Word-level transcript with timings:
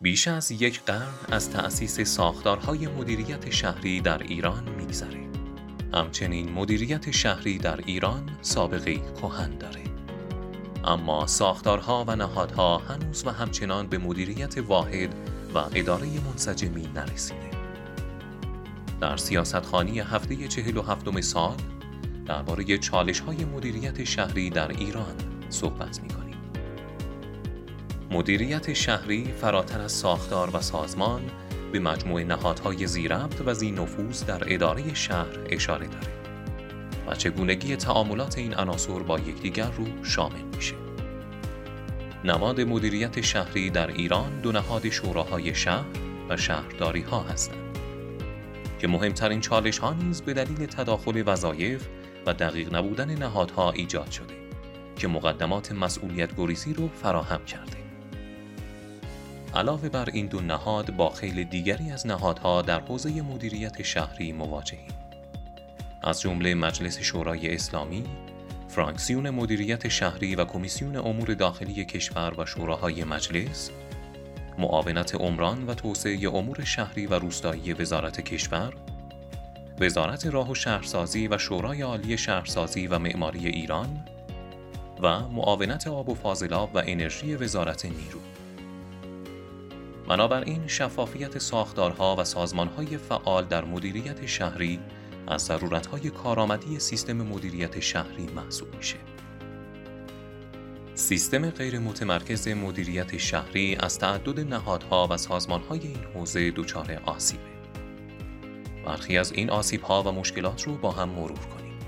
بیش 0.00 0.28
از 0.28 0.50
یک 0.50 0.80
قرن 0.80 1.14
از 1.32 1.50
تأسیس 1.50 2.00
ساختارهای 2.00 2.86
مدیریت 2.86 3.50
شهری 3.50 4.00
در 4.00 4.22
ایران 4.22 4.68
میگذره. 4.78 5.20
همچنین 5.94 6.52
مدیریت 6.52 7.10
شهری 7.10 7.58
در 7.58 7.80
ایران 7.86 8.30
سابقه 8.42 8.94
کهن 8.94 9.58
داره. 9.58 9.82
اما 10.84 11.26
ساختارها 11.26 12.04
و 12.08 12.16
نهادها 12.16 12.78
هنوز 12.78 13.26
و 13.26 13.30
همچنان 13.30 13.86
به 13.86 13.98
مدیریت 13.98 14.58
واحد 14.58 15.14
و 15.54 15.58
اداره 15.58 16.06
منسجمی 16.20 16.88
نرسیده. 16.94 17.50
در 19.00 19.16
سیاستخانی 19.16 20.00
هفته 20.00 20.48
چهل 20.48 20.76
و 20.76 20.82
هفتم 20.82 21.20
سال 21.20 21.56
درباره 22.26 22.78
چالش 22.78 23.20
های 23.20 23.44
مدیریت 23.44 24.04
شهری 24.04 24.50
در 24.50 24.68
ایران 24.68 25.14
صحبت 25.50 26.00
می. 26.02 26.23
مدیریت 28.10 28.72
شهری 28.72 29.24
فراتر 29.24 29.80
از 29.80 29.92
ساختار 29.92 30.50
و 30.56 30.60
سازمان 30.60 31.22
به 31.72 31.80
مجموع 31.80 32.22
نهادهای 32.22 32.86
زیربط 32.86 33.40
و 33.46 33.54
زی 33.54 33.70
نفوذ 33.70 34.24
در 34.24 34.42
اداره 34.46 34.94
شهر 34.94 35.38
اشاره 35.46 35.86
داره 35.86 36.06
و 37.06 37.14
چگونگی 37.14 37.76
تعاملات 37.76 38.38
این 38.38 38.54
عناصر 38.54 38.98
با 38.98 39.18
یکدیگر 39.18 39.70
رو 39.70 40.04
شامل 40.04 40.42
میشه. 40.56 40.74
نماد 42.24 42.60
مدیریت 42.60 43.20
شهری 43.20 43.70
در 43.70 43.90
ایران 43.90 44.40
دو 44.40 44.52
نهاد 44.52 44.88
شوراهای 44.88 45.54
شهر 45.54 45.84
و 46.28 46.36
شهرداری 46.36 47.02
ها 47.02 47.20
هستند 47.20 47.78
که 48.78 48.88
مهمترین 48.88 49.40
چالش 49.40 49.78
ها 49.78 49.92
نیز 49.92 50.22
به 50.22 50.32
دلیل 50.32 50.66
تداخل 50.66 51.22
وظایف 51.26 51.86
و 52.26 52.34
دقیق 52.34 52.74
نبودن 52.74 53.14
نهادها 53.14 53.70
ایجاد 53.70 54.10
شده 54.10 54.34
که 54.96 55.08
مقدمات 55.08 55.72
مسئولیت 55.72 56.36
گریزی 56.36 56.74
رو 56.74 56.88
فراهم 56.88 57.44
کرده. 57.44 57.83
علاوه 59.54 59.88
بر 59.88 60.08
این 60.12 60.26
دو 60.26 60.40
نهاد 60.40 60.96
با 60.96 61.10
خیلی 61.10 61.44
دیگری 61.44 61.90
از 61.90 62.06
نهادها 62.06 62.62
در 62.62 62.80
حوزه 62.80 63.22
مدیریت 63.22 63.82
شهری 63.82 64.32
مواجهیم. 64.32 64.94
از 66.02 66.20
جمله 66.20 66.54
مجلس 66.54 66.98
شورای 66.98 67.54
اسلامی، 67.54 68.04
فرانکسیون 68.68 69.30
مدیریت 69.30 69.88
شهری 69.88 70.34
و 70.34 70.44
کمیسیون 70.44 70.96
امور 70.96 71.34
داخلی 71.34 71.84
کشور 71.84 72.34
و 72.38 72.46
شوراهای 72.46 73.04
مجلس، 73.04 73.70
معاونت 74.58 75.14
عمران 75.14 75.66
و 75.66 75.74
توسعه 75.74 76.28
امور 76.28 76.64
شهری 76.64 77.06
و 77.06 77.14
روستایی 77.14 77.72
وزارت 77.72 78.20
کشور، 78.20 78.74
وزارت 79.80 80.26
راه 80.26 80.50
و 80.50 80.54
شهرسازی 80.54 81.28
و 81.28 81.38
شورای 81.38 81.82
عالی 81.82 82.18
شهرسازی 82.18 82.86
و 82.86 82.98
معماری 82.98 83.46
ایران 83.46 84.04
و 85.00 85.28
معاونت 85.28 85.86
آب 85.86 86.08
و 86.08 86.14
فاضلاب 86.14 86.70
و 86.74 86.82
انرژی 86.86 87.34
وزارت 87.34 87.84
نیرو. 87.84 88.20
بنابراین 90.08 90.66
شفافیت 90.66 91.38
ساختارها 91.38 92.16
و 92.18 92.24
سازمانهای 92.24 92.96
فعال 92.96 93.44
در 93.44 93.64
مدیریت 93.64 94.26
شهری 94.26 94.80
از 95.26 95.42
ضرورتهای 95.42 96.10
کارآمدی 96.10 96.78
سیستم 96.78 97.12
مدیریت 97.12 97.80
شهری 97.80 98.26
محسوب 98.26 98.74
میشه. 98.76 98.96
سیستم 100.94 101.50
غیر 101.50 101.78
متمرکز 101.78 102.48
مدیریت 102.48 103.16
شهری 103.16 103.76
از 103.80 103.98
تعدد 103.98 104.40
نهادها 104.40 105.08
و 105.10 105.16
سازمانهای 105.16 105.80
این 105.80 106.04
حوزه 106.14 106.50
دچار 106.50 107.02
آسیبه. 107.06 107.42
برخی 108.86 109.18
از 109.18 109.32
این 109.32 109.50
آسیبها 109.50 110.02
و 110.02 110.12
مشکلات 110.12 110.62
رو 110.62 110.76
با 110.76 110.90
هم 110.90 111.08
مرور 111.08 111.38
کنیم. 111.38 111.78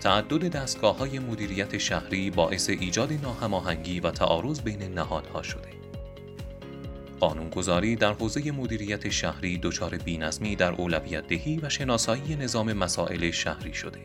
تعدد 0.00 0.56
دستگاه 0.56 0.98
های 0.98 1.18
مدیریت 1.18 1.78
شهری 1.78 2.30
باعث 2.30 2.70
ایجاد 2.70 3.12
ناهماهنگی 3.12 4.00
و 4.00 4.10
تعارض 4.10 4.60
بین 4.60 4.82
نهادها 4.82 5.42
شده. 5.42 5.79
قانونگذاری 7.20 7.96
در 7.96 8.12
حوزه 8.12 8.52
مدیریت 8.52 9.08
شهری 9.08 9.58
دچار 9.58 9.96
بینظمی 9.96 10.56
در 10.56 10.72
اولویت 10.72 11.26
دهی 11.26 11.60
و 11.62 11.68
شناسایی 11.68 12.36
نظام 12.36 12.72
مسائل 12.72 13.30
شهری 13.30 13.74
شده. 13.74 13.98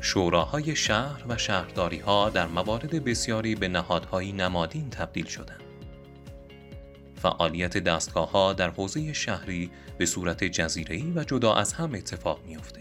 شوراهای 0.00 0.76
شهر 0.76 1.24
و 1.28 1.36
شهرداری 1.36 1.98
ها 1.98 2.30
در 2.30 2.46
موارد 2.46 3.04
بسیاری 3.04 3.54
به 3.54 3.68
نهادهایی 3.68 4.32
نمادین 4.32 4.90
تبدیل 4.90 5.26
شدند. 5.26 5.60
فعالیت 7.22 7.78
دستگاه 7.78 8.30
ها 8.30 8.52
در 8.52 8.70
حوزه 8.70 9.12
شهری 9.12 9.70
به 9.98 10.06
صورت 10.06 10.44
جزیره‌ای 10.44 11.12
و 11.16 11.24
جدا 11.24 11.54
از 11.54 11.72
هم 11.72 11.94
اتفاق 11.94 12.40
میافته. 12.46 12.80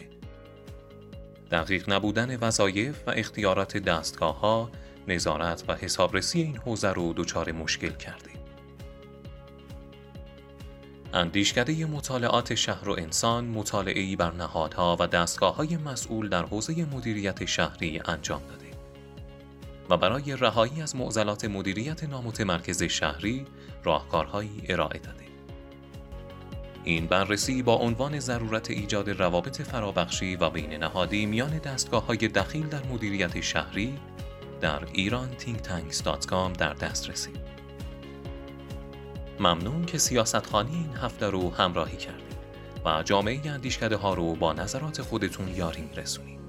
دقیق 1.52 1.90
نبودن 1.90 2.36
وظایف 2.36 3.08
و 3.08 3.12
اختیارات 3.16 3.78
دستگاه 3.78 4.40
ها 4.40 4.72
نظارت 5.08 5.64
و 5.68 5.76
حسابرسی 5.76 6.42
این 6.42 6.58
حوزه 6.58 6.90
رو 6.90 7.14
دچار 7.14 7.52
مشکل 7.52 7.92
کرده. 7.92 8.33
اندیشکده 11.14 11.86
مطالعات 11.86 12.56
شهر 12.56 12.90
و 12.90 12.92
انسان 13.00 13.46
مطالعه‌ای 13.46 14.16
بر 14.16 14.32
نهادها 14.32 14.98
و 15.00 15.08
دستگاه‌های 15.08 15.78
مسئول 15.78 16.30
در 16.30 16.46
حوزه 16.46 16.86
مدیریت 16.86 17.46
شهری 17.46 18.02
انجام 18.06 18.42
داده 18.50 18.64
و 19.90 19.98
برای 19.98 20.36
رهایی 20.36 20.82
از 20.82 20.96
معضلات 20.96 21.46
مدیریت 21.46 22.04
نامتمرکز 22.04 22.84
شهری 22.84 23.46
راهکارهایی 23.84 24.64
ارائه 24.70 25.00
داده. 25.00 25.24
این 26.84 27.08
بررسی 27.08 27.64
با 27.64 27.76
عنوان 27.76 28.20
ضرورت 28.20 28.70
ایجاد 28.70 29.10
روابط 29.10 29.62
فرابخشی 29.62 30.36
و 30.36 30.50
بین 30.50 30.74
نهادی 30.74 31.26
میان 31.26 31.58
دستگاه 31.58 32.06
های 32.06 32.18
دخیل 32.18 32.68
در 32.68 32.84
مدیریت 32.84 33.42
شهری 33.42 34.00
در 34.62 34.88
ایران 34.94 35.30
thinktanks.com 35.40 36.58
در 36.58 36.74
دست 36.74 37.10
رسید. 37.10 37.53
ممنون 39.40 39.86
که 39.86 39.98
سیاستخانی 39.98 40.76
این 40.76 40.98
هفته 41.02 41.30
رو 41.30 41.54
همراهی 41.54 41.98
کردید 41.98 42.38
و 42.86 43.04
جامعه 43.04 43.52
اندیشکده 43.52 43.96
ها 43.96 44.14
رو 44.14 44.36
با 44.36 44.54
نظرات 44.54 45.02
خودتون 45.02 45.48
یاری 45.48 45.82
میرسونید. 45.82 46.43